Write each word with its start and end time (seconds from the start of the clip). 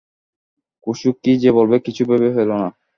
কুমু 0.83 1.09
কী 1.21 1.31
যে 1.43 1.49
বলবে 1.57 1.75
কিছুই 1.85 2.07
ভেবে 2.09 2.29
পেলে 2.29 2.53
না। 2.53 2.67